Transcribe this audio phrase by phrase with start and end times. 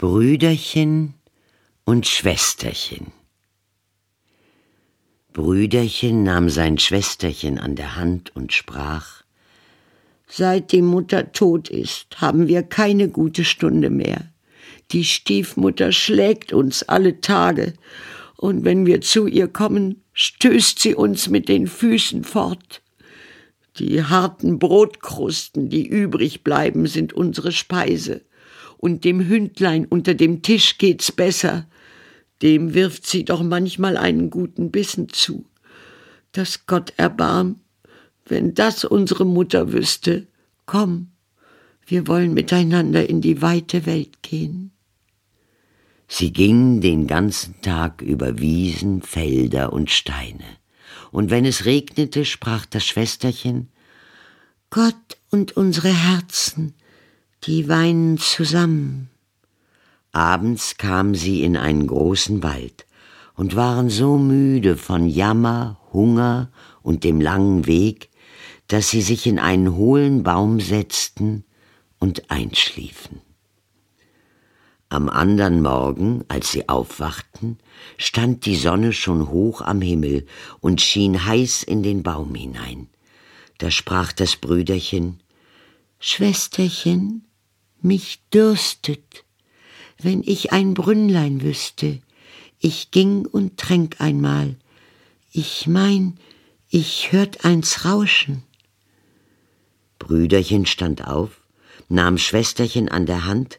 [0.00, 1.14] Brüderchen
[1.84, 3.08] und Schwesterchen.
[5.32, 9.24] Brüderchen nahm sein Schwesterchen an der Hand und sprach
[10.28, 14.32] Seit die Mutter tot ist, haben wir keine gute Stunde mehr.
[14.92, 17.74] Die Stiefmutter schlägt uns alle Tage,
[18.36, 22.82] und wenn wir zu ihr kommen, stößt sie uns mit den Füßen fort.
[23.80, 28.27] Die harten Brotkrusten, die übrig bleiben, sind unsere Speise
[28.78, 31.66] und dem Hündlein unter dem Tisch geht's besser.
[32.40, 35.44] Dem wirft sie doch manchmal einen guten Bissen zu.
[36.32, 37.56] Dass Gott erbarm,
[38.24, 40.26] wenn das unsere Mutter wüsste.
[40.66, 41.08] Komm,
[41.86, 44.70] wir wollen miteinander in die weite Welt gehen.
[46.06, 50.44] Sie ging den ganzen Tag über Wiesen, Felder und Steine.
[51.10, 53.68] Und wenn es regnete, sprach das Schwesterchen
[54.70, 56.74] Gott und unsere Herzen,
[57.44, 59.10] die weinen zusammen.
[60.12, 62.86] Abends kamen sie in einen großen Wald
[63.34, 66.50] und waren so müde von Jammer, Hunger
[66.82, 68.10] und dem langen Weg,
[68.66, 71.44] dass sie sich in einen hohlen Baum setzten
[71.98, 73.20] und einschliefen.
[74.90, 77.58] Am andern Morgen, als sie aufwachten,
[77.98, 80.26] stand die Sonne schon hoch am Himmel
[80.60, 82.88] und schien heiß in den Baum hinein.
[83.58, 85.20] Da sprach das Brüderchen
[86.00, 87.27] Schwesterchen,
[87.82, 89.24] mich dürstet,
[90.00, 92.00] wenn ich ein Brünnlein wüsste,
[92.60, 94.56] ich ging und tränk einmal,
[95.32, 96.18] ich mein,
[96.70, 98.42] ich hört eins rauschen.
[99.98, 101.40] Brüderchen stand auf,
[101.88, 103.58] nahm Schwesterchen an der Hand,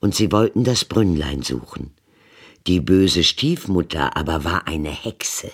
[0.00, 1.90] und sie wollten das Brünnlein suchen.
[2.66, 5.50] Die böse Stiefmutter aber war eine Hexe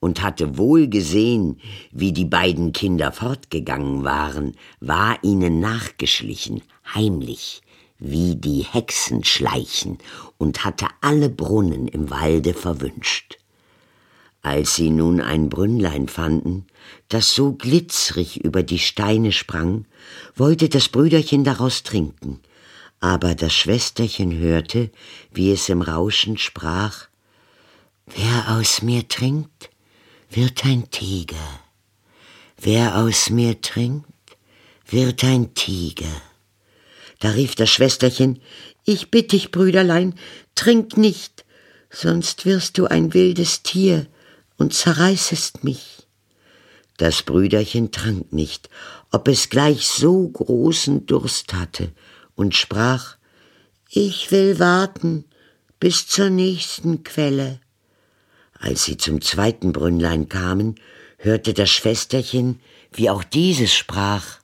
[0.00, 1.60] und hatte wohl gesehen,
[1.90, 7.62] wie die beiden Kinder fortgegangen waren, war ihnen nachgeschlichen, heimlich,
[7.98, 9.98] wie die Hexen schleichen,
[10.38, 13.38] und hatte alle Brunnen im Walde verwünscht.
[14.42, 16.66] Als sie nun ein Brünnlein fanden,
[17.08, 19.86] das so glitzrig über die Steine sprang,
[20.36, 22.40] wollte das Brüderchen daraus trinken,
[23.00, 24.90] aber das Schwesterchen hörte,
[25.32, 27.08] wie es im Rauschen sprach
[28.06, 29.70] Wer aus mir trinkt,
[30.30, 31.60] wird ein Tiger.
[32.60, 34.06] Wer aus mir trinkt,
[34.86, 36.20] wird ein Tiger.
[37.24, 38.38] Da rief das Schwesterchen
[38.84, 40.14] Ich bitt dich, Brüderlein,
[40.54, 41.46] trink nicht,
[41.88, 44.06] sonst wirst du ein wildes Tier
[44.58, 46.06] und zerreißest mich.
[46.98, 48.68] Das Brüderchen trank nicht,
[49.10, 51.92] ob es gleich so großen Durst hatte,
[52.34, 53.16] und sprach
[53.88, 55.24] Ich will warten
[55.80, 57.58] bis zur nächsten Quelle.
[58.52, 60.74] Als sie zum zweiten Brünnlein kamen,
[61.16, 62.60] hörte das Schwesterchen,
[62.92, 64.40] wie auch dieses sprach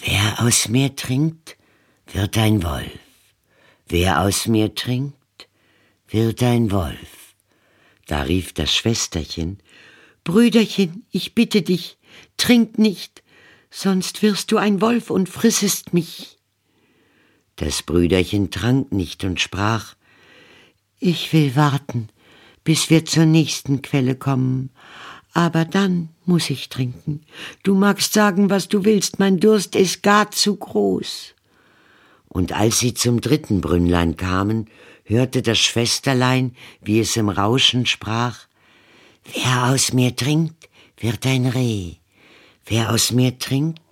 [0.00, 1.56] Wer aus mir trinkt,
[2.06, 2.98] wird ein Wolf.
[3.86, 5.48] Wer aus mir trinkt,
[6.08, 7.34] wird ein Wolf.
[8.06, 9.58] Da rief das Schwesterchen,
[10.24, 11.96] Brüderchen, ich bitte dich,
[12.36, 13.22] trink nicht,
[13.70, 16.38] sonst wirst du ein Wolf und frissest mich.
[17.56, 19.94] Das Brüderchen trank nicht und sprach,
[21.00, 22.08] Ich will warten,
[22.64, 24.70] bis wir zur nächsten Quelle kommen,
[25.32, 27.22] aber dann muss ich trinken.
[27.62, 31.31] Du magst sagen, was du willst, mein Durst ist gar zu groß.
[32.32, 34.66] Und als sie zum dritten Brünnlein kamen,
[35.04, 38.46] hörte das Schwesterlein, wie es im Rauschen sprach
[39.34, 41.96] Wer aus mir trinkt, wird ein Reh.
[42.64, 43.82] Wer aus mir trinkt,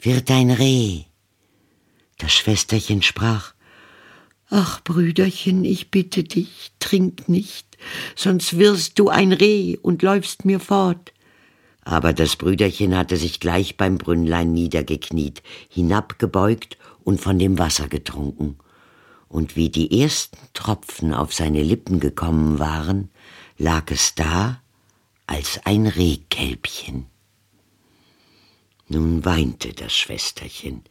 [0.00, 1.02] wird ein Reh.
[2.16, 3.52] Das Schwesterchen sprach
[4.48, 7.76] Ach, Brüderchen, ich bitte dich, trink nicht,
[8.16, 11.12] sonst wirst du ein Reh und läufst mir fort.
[11.82, 18.58] Aber das Brüderchen hatte sich gleich beim Brünnlein niedergekniet, hinabgebeugt und von dem Wasser getrunken.
[19.28, 23.10] Und wie die ersten Tropfen auf seine Lippen gekommen waren,
[23.58, 24.60] lag es da
[25.26, 27.06] als ein Rehkälbchen.
[28.88, 30.82] Nun weinte das Schwesterchen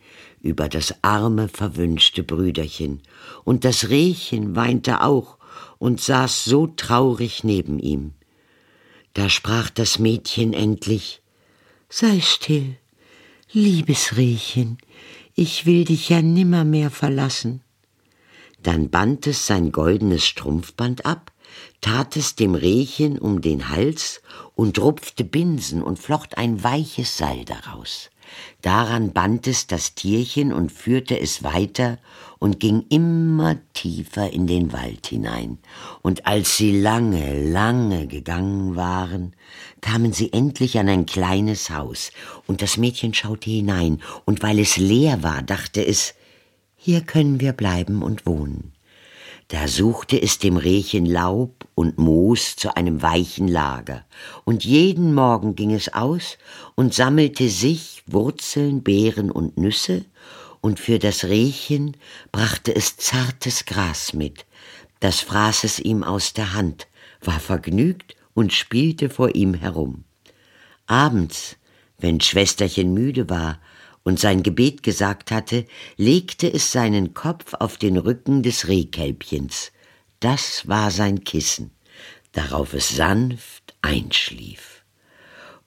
[0.42, 3.02] über das arme, verwünschte Brüderchen,
[3.44, 5.38] und das Rehchen weinte auch
[5.78, 8.14] und saß so traurig neben ihm.
[9.14, 11.22] Da sprach das Mädchen endlich
[11.88, 12.76] Sei still,
[13.52, 14.80] liebes Rehchen,
[15.36, 17.62] ich will dich ja nimmermehr verlassen.
[18.62, 21.32] Dann band es sein goldenes Strumpfband ab,
[21.82, 24.22] tat es dem Rehchen um den Hals
[24.56, 28.10] und rupfte Binsen und flocht ein weiches Seil daraus.
[28.62, 31.98] Daran band es das Tierchen und führte es weiter
[32.40, 35.60] und ging immer tiefer in den Wald hinein.
[36.02, 39.34] Und als sie lange, lange gegangen waren,
[39.80, 42.12] kamen sie endlich an ein kleines Haus,
[42.46, 46.16] und das Mädchen schaute hinein, und weil es leer war, dachte es,
[46.76, 48.73] hier können wir bleiben und wohnen.
[49.54, 54.04] Da suchte es dem Rehchen Laub und Moos zu einem weichen Lager,
[54.46, 56.40] und jeden Morgen ging es aus
[56.74, 60.06] und sammelte sich Wurzeln, Beeren und Nüsse,
[60.60, 61.96] und für das Rehchen
[62.32, 64.48] brachte es zartes Gras mit,
[65.02, 66.88] das fraß es ihm aus der Hand,
[67.22, 70.04] war vergnügt und spielte vor ihm herum.
[70.88, 71.58] Abends,
[72.00, 73.60] wenn Schwesterchen müde war
[74.04, 75.66] und sein Gebet gesagt hatte,
[75.98, 79.72] legte es seinen Kopf auf den Rücken des Rehkälbchens.
[80.20, 81.72] Das war sein Kissen,
[82.34, 84.84] darauf es sanft einschlief.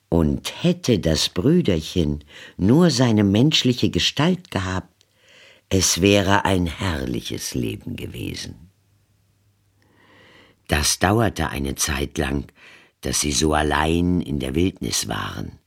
[0.08, 2.24] Und hätte das Brüderchen
[2.56, 4.92] nur seine menschliche Gestalt gehabt,
[5.68, 8.70] es wäre ein herrliches Leben gewesen.
[10.68, 12.46] Das dauerte eine Zeit lang,
[13.00, 15.58] dass sie so allein in der Wildnis waren.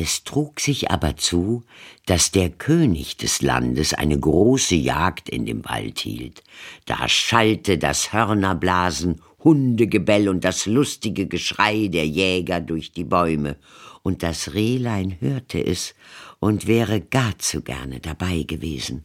[0.00, 1.64] Es trug sich aber zu,
[2.06, 6.44] dass der König des Landes eine große Jagd in dem Wald hielt.
[6.86, 13.56] Da schallte das Hörnerblasen, Hundegebell und das lustige Geschrei der Jäger durch die Bäume,
[14.04, 15.94] und das Rehlein hörte es
[16.38, 19.04] und wäre gar zu gerne dabei gewesen.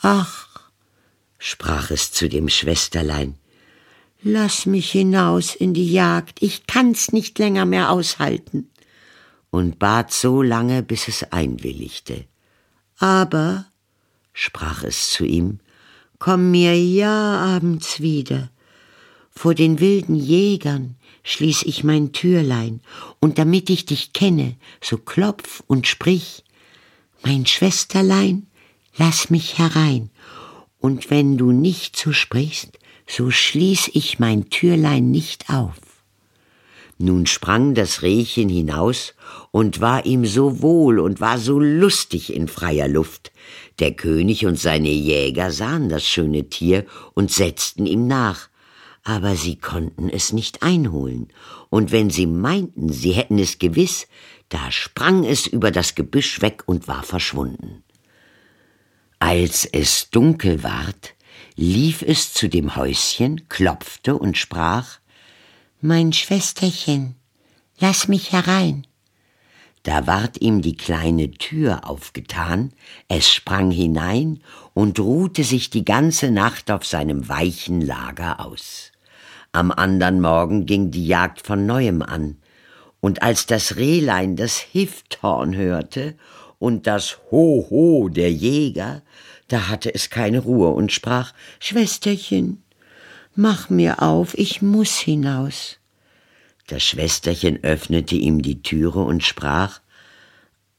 [0.00, 0.68] Ach,
[1.38, 3.36] sprach es zu dem Schwesterlein,
[4.22, 8.68] lass mich hinaus in die Jagd, ich kann's nicht länger mehr aushalten
[9.50, 12.24] und bat so lange, bis es einwilligte.
[12.98, 13.66] Aber,
[14.32, 15.60] sprach es zu ihm,
[16.18, 18.50] komm mir ja abends wieder.
[19.30, 22.80] Vor den wilden Jägern schließ ich mein Türlein,
[23.20, 26.44] und damit ich dich kenne, so klopf und sprich,
[27.22, 28.46] mein Schwesterlein,
[28.96, 30.10] lass mich herein,
[30.78, 35.87] und wenn du nicht so sprichst, so schließ ich mein Türlein nicht auf.
[37.00, 39.14] Nun sprang das Rehchen hinaus
[39.52, 43.30] und war ihm so wohl und war so lustig in freier Luft.
[43.78, 46.84] Der König und seine Jäger sahen das schöne Tier
[47.14, 48.48] und setzten ihm nach,
[49.04, 51.28] aber sie konnten es nicht einholen,
[51.70, 54.08] und wenn sie meinten, sie hätten es gewiss,
[54.48, 57.84] da sprang es über das Gebüsch weg und war verschwunden.
[59.20, 61.14] Als es dunkel ward,
[61.54, 64.98] lief es zu dem Häuschen, klopfte und sprach
[65.80, 67.14] mein Schwesterchen,
[67.78, 68.84] lass mich herein.
[69.84, 72.72] Da ward ihm die kleine Tür aufgetan,
[73.06, 74.40] es sprang hinein
[74.74, 78.90] und ruhte sich die ganze Nacht auf seinem weichen Lager aus.
[79.52, 82.38] Am andern Morgen ging die Jagd von neuem an,
[83.00, 86.16] und als das Rehlein das Hifthorn hörte
[86.58, 89.02] und das Ho-Ho der Jäger,
[89.46, 92.64] da hatte es keine Ruhe und sprach Schwesterchen,
[93.40, 95.76] Mach mir auf, ich muss hinaus.
[96.66, 99.78] Das Schwesterchen öffnete ihm die Türe und sprach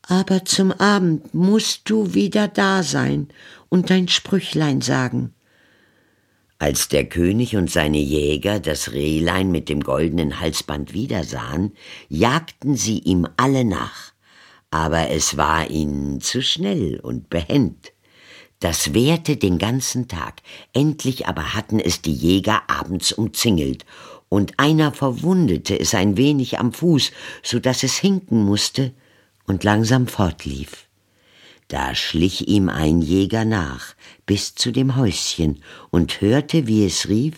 [0.02, 3.30] Aber zum Abend musst du wieder da sein
[3.70, 5.34] und dein Sprüchlein sagen.
[6.58, 11.72] Als der König und seine Jäger das Rehlein mit dem goldenen Halsband wiedersahen,
[12.10, 14.12] jagten sie ihm alle nach,
[14.70, 17.94] aber es war ihnen zu schnell und behend.
[18.60, 20.42] Das währte den ganzen Tag.
[20.74, 23.86] Endlich aber hatten es die Jäger abends umzingelt,
[24.28, 27.12] und einer verwundete es ein wenig am Fuß,
[27.42, 28.94] so dass es hinken musste
[29.48, 30.88] und langsam fortlief.
[31.68, 33.96] Da schlich ihm ein Jäger nach
[34.26, 37.36] bis zu dem Häuschen und hörte, wie es rief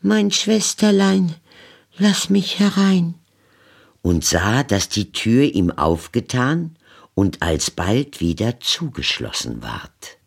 [0.00, 1.34] Mein Schwesterlein,
[1.98, 3.14] lass mich herein,
[4.00, 6.76] und sah, dass die Tür ihm aufgetan
[7.14, 10.18] und alsbald wieder zugeschlossen ward.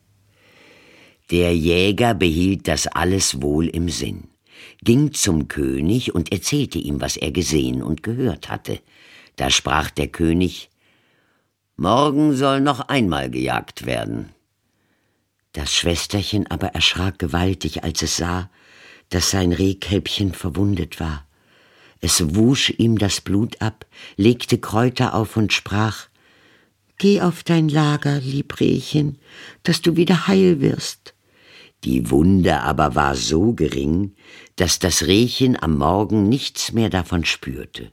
[1.32, 4.26] Der Jäger behielt das alles wohl im Sinn,
[4.84, 8.80] ging zum König und erzählte ihm, was er gesehen und gehört hatte.
[9.36, 10.70] Da sprach der König
[11.78, 14.30] Morgen soll noch einmal gejagt werden.
[15.52, 18.50] Das Schwesterchen aber erschrak gewaltig, als es sah,
[19.10, 21.26] dass sein Rehkälbchen verwundet war.
[22.02, 26.08] Es wusch ihm das Blut ab, legte Kräuter auf und sprach
[26.98, 29.18] Geh auf dein Lager, lieb Rehchen,
[29.64, 31.15] dass du wieder heil wirst.
[31.86, 34.16] Die Wunde aber war so gering,
[34.56, 37.92] dass das Rehchen am Morgen nichts mehr davon spürte.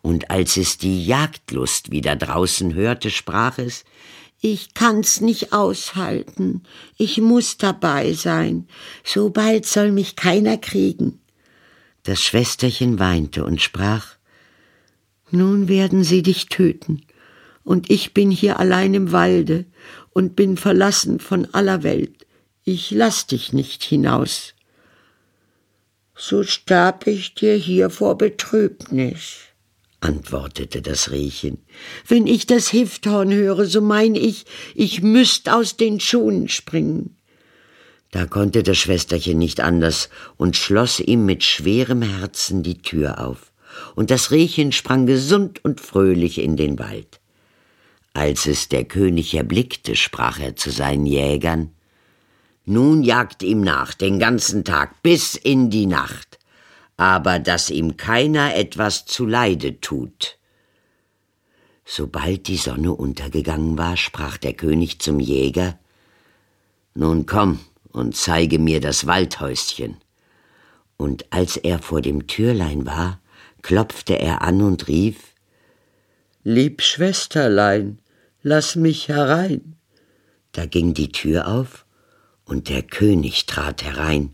[0.00, 3.84] Und als es die Jagdlust wieder draußen hörte, sprach es
[4.40, 6.62] Ich kann's nicht aushalten,
[6.96, 8.68] ich muss dabei sein,
[9.02, 11.20] so bald soll mich keiner kriegen.
[12.04, 14.06] Das Schwesterchen weinte und sprach
[15.32, 17.02] Nun werden sie dich töten,
[17.64, 19.64] und ich bin hier allein im Walde
[20.10, 22.21] und bin verlassen von aller Welt
[22.64, 24.54] ich lass dich nicht hinaus.
[26.14, 29.38] So starb ich dir hier vor Betrübnis,
[30.00, 31.58] antwortete das Rehchen.
[32.06, 37.16] Wenn ich das Hifthorn höre, so mein ich, ich müßt aus den Schuhen springen.
[38.10, 43.52] Da konnte das Schwesterchen nicht anders und schloss ihm mit schwerem Herzen die Tür auf,
[43.94, 47.20] und das Rehchen sprang gesund und fröhlich in den Wald.
[48.12, 51.70] Als es der König erblickte, sprach er zu seinen Jägern
[52.64, 56.38] Nun jagt ihm nach den ganzen Tag bis in die Nacht,
[56.96, 60.38] aber dass ihm keiner etwas zuleide tut.
[61.84, 65.78] Sobald die Sonne untergegangen war, sprach der König zum Jäger
[66.94, 67.58] Nun komm,
[67.92, 69.98] und zeige mir das Waldhäuschen.
[70.96, 73.20] Und als er vor dem Türlein war,
[73.62, 75.34] klopfte er an und rief
[76.44, 77.98] Lieb Schwesterlein,
[78.42, 79.76] lass mich herein.
[80.52, 81.86] Da ging die Tür auf,
[82.44, 84.30] und der König trat herein,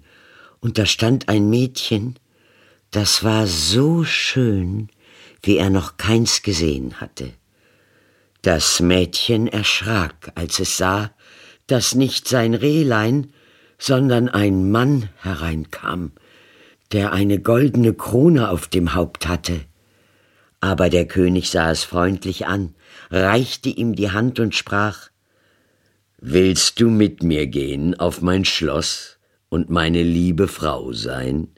[0.61, 2.17] und da stand ein Mädchen,
[2.91, 4.89] das war so schön,
[5.43, 7.33] wie er noch keins gesehen hatte.
[8.43, 11.11] Das Mädchen erschrak, als es sah,
[11.67, 13.33] dass nicht sein Rehlein,
[13.79, 16.13] sondern ein Mann hereinkam,
[16.93, 19.61] der eine goldene Krone auf dem Haupt hatte.
[20.61, 22.75] Aber der König sah es freundlich an,
[23.11, 25.11] reichte ihm die Hand und sprach
[26.21, 29.19] Willst du mit mir gehen auf mein Schloss
[29.51, 31.55] und meine liebe Frau sein?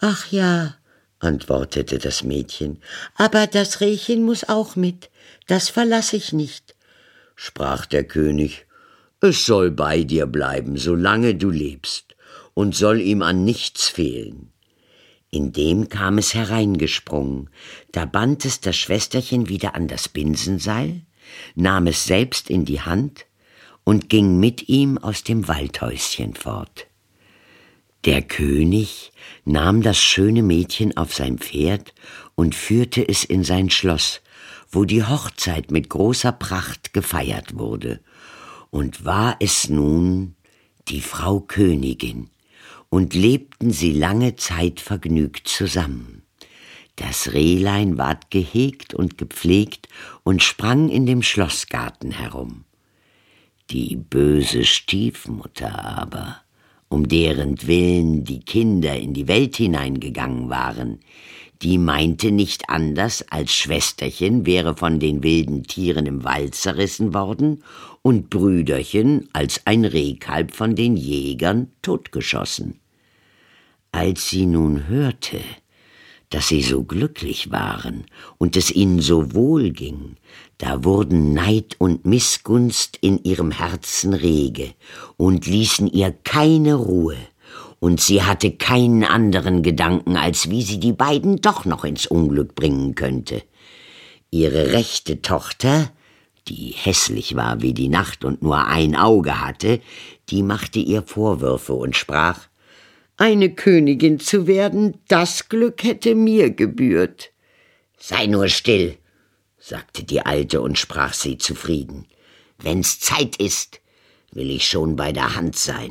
[0.00, 0.74] Ach ja,
[1.20, 2.82] antwortete das Mädchen,
[3.14, 5.10] aber das Rehchen muss auch mit,
[5.46, 6.74] das verlass ich nicht.
[7.36, 8.66] Sprach der König,
[9.20, 12.16] es soll bei dir bleiben, solange du lebst,
[12.54, 14.50] und soll ihm an nichts fehlen.
[15.30, 17.48] Indem kam es hereingesprungen,
[17.92, 21.02] da band es das Schwesterchen wieder an das Binsenseil,
[21.54, 23.27] nahm es selbst in die Hand
[23.88, 26.88] und ging mit ihm aus dem Waldhäuschen fort.
[28.04, 29.12] Der König
[29.46, 31.94] nahm das schöne Mädchen auf sein Pferd
[32.34, 34.20] und führte es in sein Schloss,
[34.70, 38.00] wo die Hochzeit mit großer Pracht gefeiert wurde,
[38.68, 40.34] und war es nun
[40.88, 42.28] die Frau Königin,
[42.90, 46.24] und lebten sie lange Zeit vergnügt zusammen.
[46.96, 49.88] Das Rehlein ward gehegt und gepflegt
[50.24, 52.66] und sprang in dem Schlossgarten herum.
[53.70, 56.40] Die böse Stiefmutter aber,
[56.88, 61.00] um deren Willen die Kinder in die Welt hineingegangen waren,
[61.60, 67.62] die meinte nicht anders, als Schwesterchen wäre von den wilden Tieren im Wald zerrissen worden
[68.00, 72.80] und Brüderchen als ein Rehkalb von den Jägern totgeschossen.
[73.92, 75.40] Als sie nun hörte,
[76.30, 78.04] dass sie so glücklich waren
[78.36, 80.16] und es ihnen so wohl ging,
[80.58, 84.74] da wurden Neid und Missgunst in ihrem Herzen rege
[85.16, 87.16] und ließen ihr keine Ruhe,
[87.80, 92.54] und sie hatte keinen anderen Gedanken, als wie sie die beiden doch noch ins Unglück
[92.54, 93.42] bringen könnte.
[94.30, 95.90] Ihre rechte Tochter,
[96.48, 99.80] die hässlich war wie die Nacht und nur ein Auge hatte,
[100.28, 102.47] die machte ihr Vorwürfe und sprach
[103.20, 107.32] Eine Königin zu werden, das Glück hätte mir gebührt.
[107.98, 108.96] Sei nur still,
[109.58, 112.06] sagte die Alte und sprach sie zufrieden.
[112.58, 113.80] Wenn's Zeit ist,
[114.30, 115.90] will ich schon bei der Hand sein.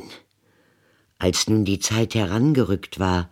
[1.18, 3.28] Als nun die Zeit herangerückt war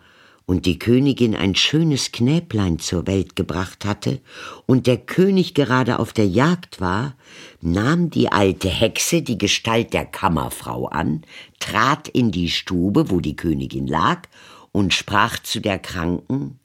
[0.47, 4.21] und die Königin ein schönes Knäblein zur Welt gebracht hatte
[4.65, 7.15] und der König gerade auf der Jagd war,
[7.61, 11.23] nahm die alte Hexe die Gestalt der Kammerfrau an,
[11.59, 14.23] trat in die Stube, wo die Königin lag,
[14.71, 16.59] und sprach zu der Kranken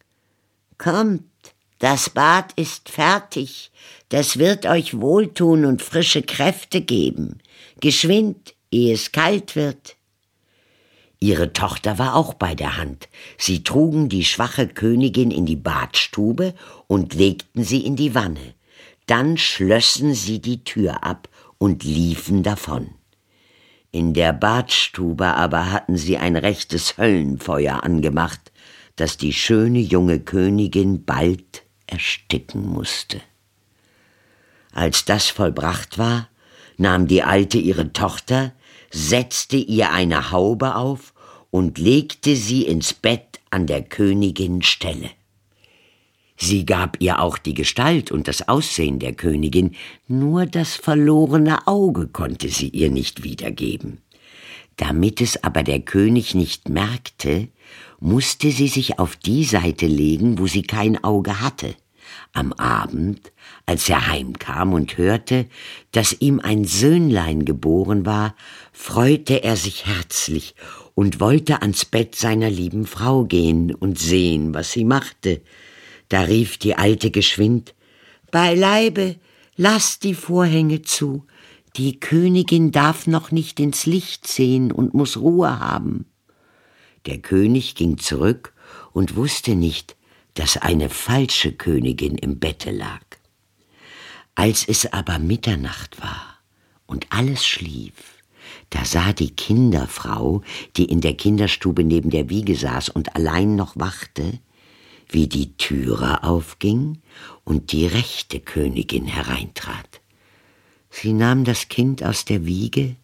[0.79, 1.25] Kommt,
[1.81, 3.73] das Bad ist fertig,
[4.11, 7.41] das wird euch wohltun und frische Kräfte geben.
[7.81, 9.97] Geschwind, ehe es kalt wird.
[11.23, 13.09] Ihre Tochter war auch bei der Hand.
[13.39, 16.53] Sie trugen die schwache Königin in die Badstube
[16.89, 18.55] und legten sie in die Wanne.
[19.07, 22.89] Dann schlössen sie die Tür ab und liefen davon.
[23.93, 28.51] In der Badstube aber hatten sie ein rechtes Höllenfeuer angemacht,
[28.97, 33.21] das die schöne junge Königin bald ersticken musste.
[34.73, 36.29] Als das vollbracht war,
[36.79, 38.51] nahm die Alte ihre Tochter,
[38.91, 41.12] setzte ihr eine Haube auf
[41.53, 45.11] und legte sie ins Bett an der Königin Stelle.
[46.37, 49.77] Sie gab ihr auch die Gestalt und das Aussehen der Königin,
[50.09, 53.99] nur das verlorene Auge konnte sie ihr nicht wiedergeben.
[54.79, 57.49] Damit es aber der König nicht merkte,
[58.01, 61.77] musste sie sich auf die Seite legen, wo sie kein Auge hatte.
[62.33, 63.31] Am Abend,
[63.67, 65.47] als er heimkam und hörte,
[65.93, 68.35] dass ihm ein Söhnlein geboren war,
[68.73, 70.55] freute er sich herzlich
[70.95, 75.41] und wollte ans Bett seiner lieben Frau gehen und sehen, was sie machte.
[76.09, 77.75] Da rief die Alte geschwind
[78.31, 79.17] Beileibe,
[79.57, 81.27] lass die Vorhänge zu,
[81.77, 86.07] Die Königin darf noch nicht ins Licht sehen und muss Ruhe haben.
[87.07, 88.53] Der König ging zurück
[88.93, 89.97] und wusste nicht,
[90.35, 93.03] dass eine falsche Königin im Bette lag.
[94.35, 96.39] Als es aber Mitternacht war
[96.87, 98.12] und alles schlief,
[98.73, 100.41] da sah die Kinderfrau,
[100.79, 104.41] die in der Kinderstube neben der Wiege saß und allein noch wachte,
[105.11, 107.03] wie die Türe aufging
[107.45, 110.01] und die rechte Königin hereintrat.
[110.89, 112.97] Sie nahm das Kind aus der Wiege,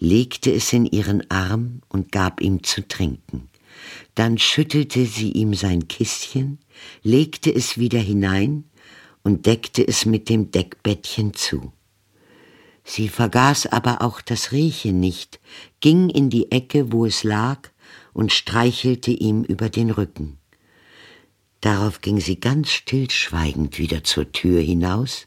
[0.00, 3.48] legte es in ihren Arm und gab ihm zu trinken.
[4.16, 6.58] Dann schüttelte sie ihm sein Kistchen,
[7.02, 8.64] legte es wieder hinein
[9.22, 11.72] und deckte es mit dem Deckbettchen zu.
[12.88, 15.40] Sie vergaß aber auch das Riechen nicht,
[15.80, 17.68] ging in die Ecke, wo es lag,
[18.12, 20.38] und streichelte ihm über den Rücken.
[21.60, 25.26] Darauf ging sie ganz stillschweigend wieder zur Tür hinaus,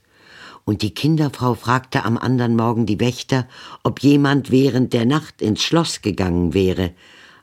[0.63, 3.45] und die Kinderfrau fragte am andern Morgen die Wächter,
[3.83, 6.93] ob jemand während der Nacht ins Schloss gegangen wäre,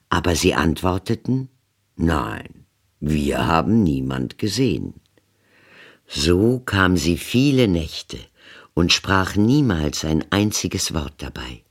[0.08, 1.50] aber sie antworteten
[1.96, 2.64] Nein,
[3.00, 4.94] wir haben niemand gesehen.
[6.06, 8.18] So kam sie viele Nächte
[8.76, 11.62] und sprach niemals ein einziges Wort dabei.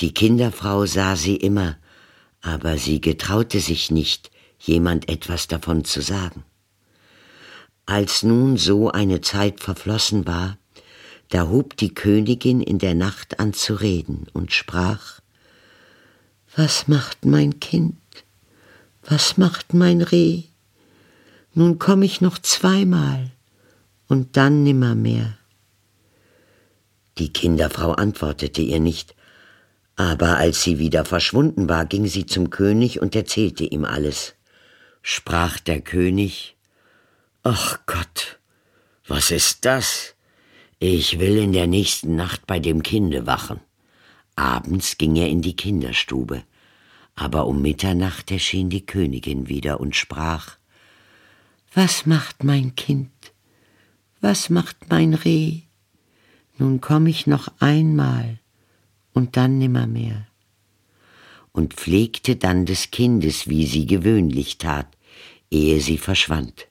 [0.00, 1.76] Die Kinderfrau sah sie immer,
[2.42, 6.42] aber sie getraute sich nicht, jemand etwas davon zu sagen.
[7.86, 10.58] Als nun so eine Zeit verflossen war,
[11.28, 15.20] da hob die Königin in der Nacht an zu reden und sprach
[16.56, 17.96] Was macht mein Kind?
[19.04, 20.42] Was macht mein Reh?
[21.52, 23.30] Nun komm ich noch zweimal
[24.08, 25.38] und dann nimmermehr.
[27.18, 29.14] Die Kinderfrau antwortete ihr nicht,
[29.96, 34.34] aber als sie wieder verschwunden war, ging sie zum König und erzählte ihm alles.
[35.02, 36.56] Sprach der König
[37.42, 38.40] Ach Gott,
[39.06, 40.14] was ist das?
[40.78, 43.60] Ich will in der nächsten Nacht bei dem Kinde wachen.
[44.34, 46.42] Abends ging er in die Kinderstube,
[47.14, 50.56] aber um Mitternacht erschien die Königin wieder und sprach
[51.74, 53.12] Was macht mein Kind?
[54.20, 55.60] Was macht mein Reh?
[56.58, 58.38] Nun komm ich noch einmal
[59.12, 60.26] und dann nimmermehr.
[61.52, 64.88] Und pflegte dann des Kindes, wie sie gewöhnlich tat,
[65.50, 66.66] ehe sie verschwand.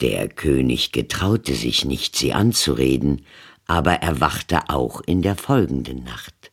[0.00, 3.26] Der König getraute sich nicht, sie anzureden,
[3.66, 6.50] aber er wachte auch in der folgenden Nacht.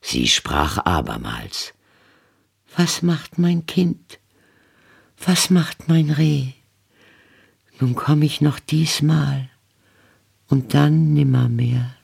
[0.00, 1.74] Sie sprach abermals
[2.76, 4.18] Was macht mein Kind?
[5.24, 6.52] Was macht mein Reh?
[7.78, 9.50] Nun komm ich noch diesmal
[10.50, 11.94] und dann nimmermehr.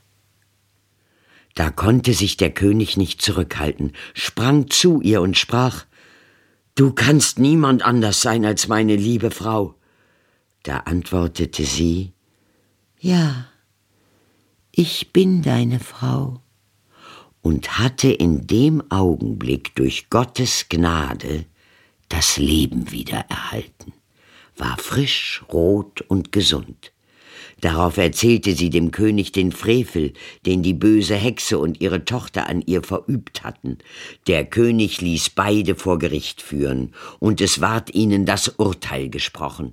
[1.54, 5.84] Da konnte sich der König nicht zurückhalten, sprang zu ihr und sprach
[6.74, 9.74] Du kannst niemand anders sein als meine liebe Frau.
[10.62, 12.12] Da antwortete sie
[13.00, 13.48] Ja,
[14.72, 16.42] ich bin deine Frau
[17.40, 21.46] und hatte in dem Augenblick durch Gottes Gnade
[22.10, 23.94] das Leben wieder erhalten,
[24.56, 26.92] war frisch, rot und gesund.
[27.60, 30.12] Darauf erzählte sie dem König den Frevel,
[30.44, 33.78] den die böse Hexe und ihre Tochter an ihr verübt hatten.
[34.26, 39.72] Der König ließ beide vor Gericht führen, und es ward ihnen das Urteil gesprochen.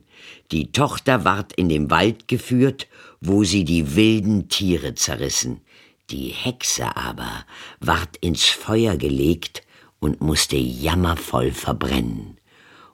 [0.52, 2.88] Die Tochter ward in den Wald geführt,
[3.20, 5.60] wo sie die wilden Tiere zerrissen.
[6.10, 7.46] Die Hexe aber
[7.82, 9.62] ward ins Feuer gelegt
[10.00, 12.38] und musste jammervoll verbrennen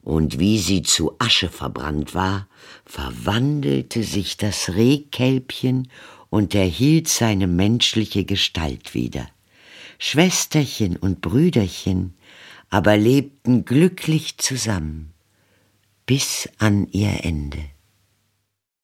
[0.10, 2.48] und wie sie zu Asche verbrannt war,
[2.84, 5.88] verwandelte sich das Rehkälbchen
[6.32, 9.28] und erhielt seine menschliche Gestalt wieder.
[10.00, 12.16] Schwesterchen und Brüderchen
[12.72, 15.14] aber lebten glücklich zusammen
[16.06, 17.60] bis an ihr Ende.